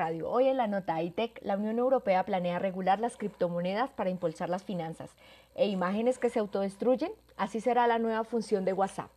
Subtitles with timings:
[0.00, 0.30] Radio.
[0.30, 4.64] Hoy en la nota ITEC, la Unión Europea planea regular las criptomonedas para impulsar las
[4.64, 5.10] finanzas
[5.54, 7.12] e imágenes que se autodestruyen.
[7.36, 9.10] Así será la nueva función de WhatsApp.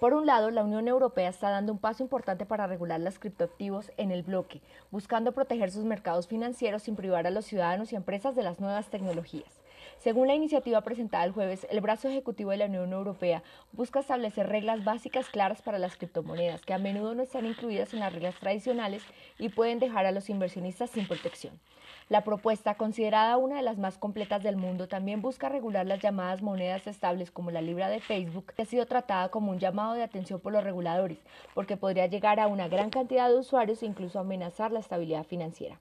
[0.00, 3.92] Por un lado, la Unión Europea está dando un paso importante para regular los criptoactivos
[3.96, 4.60] en el bloque,
[4.90, 8.88] buscando proteger sus mercados financieros sin privar a los ciudadanos y empresas de las nuevas
[8.88, 9.60] tecnologías.
[9.98, 14.48] Según la iniciativa presentada el jueves, el brazo ejecutivo de la Unión Europea busca establecer
[14.48, 18.34] reglas básicas claras para las criptomonedas, que a menudo no están incluidas en las reglas
[18.38, 19.02] tradicionales
[19.38, 21.58] y pueden dejar a los inversionistas sin protección.
[22.10, 26.42] La propuesta, considerada una de las más completas del mundo, también busca regular las llamadas
[26.42, 30.02] monedas estables como la libra de Facebook, que ha sido tratada como un llamado de
[30.02, 31.18] atención por los reguladores,
[31.54, 35.78] porque podría llegar a una gran cantidad de usuarios e incluso amenazar la estabilidad financiera.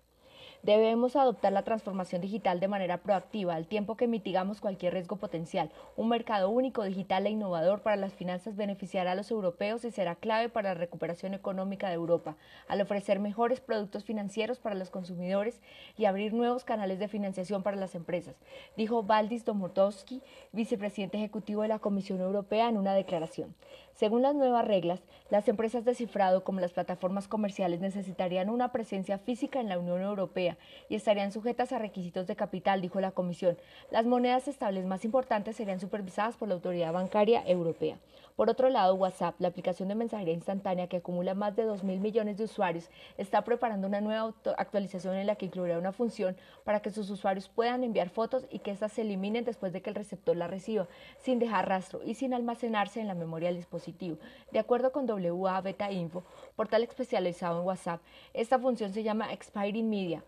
[0.63, 5.69] Debemos adoptar la transformación digital de manera proactiva, al tiempo que mitigamos cualquier riesgo potencial.
[5.97, 10.15] Un mercado único, digital e innovador para las finanzas beneficiará a los europeos y será
[10.15, 12.37] clave para la recuperación económica de Europa,
[12.69, 15.59] al ofrecer mejores productos financieros para los consumidores
[15.97, 18.35] y abrir nuevos canales de financiación para las empresas,
[18.77, 20.21] dijo Valdis Domotowski,
[20.53, 23.53] vicepresidente ejecutivo de la Comisión Europea, en una declaración.
[23.95, 29.19] Según las nuevas reglas, las empresas de cifrado como las plataformas comerciales necesitarían una presencia
[29.19, 30.52] física en la Unión Europea
[30.89, 33.57] y estarían sujetas a requisitos de capital, dijo la Comisión.
[33.91, 37.97] Las monedas estables más importantes serían supervisadas por la Autoridad Bancaria Europea.
[38.35, 42.37] Por otro lado, WhatsApp, la aplicación de mensajería instantánea que acumula más de 2.000 millones
[42.37, 46.89] de usuarios, está preparando una nueva actualización en la que incluirá una función para que
[46.89, 50.35] sus usuarios puedan enviar fotos y que éstas se eliminen después de que el receptor
[50.35, 50.87] la reciba,
[51.19, 54.17] sin dejar rastro y sin almacenarse en la memoria del dispositivo.
[54.51, 56.23] De acuerdo con WA Beta Info,
[56.55, 58.01] portal especializado en WhatsApp,
[58.33, 60.23] esta función se llama Expiring Media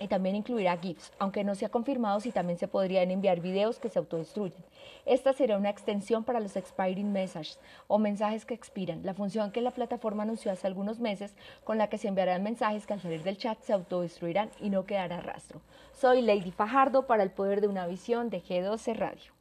[0.00, 3.78] y también incluirá GIFs, aunque no se ha confirmado si también se podrían enviar videos
[3.78, 4.64] que se autodestruyen.
[5.06, 9.60] Esta será una extensión para los expiring messages o mensajes que expiran, la función que
[9.60, 13.22] la plataforma anunció hace algunos meses con la que se enviarán mensajes que al salir
[13.22, 15.60] del chat se autodestruirán y no quedará rastro.
[15.92, 19.37] Soy Lady Fajardo para el poder de una visión de G12 Radio.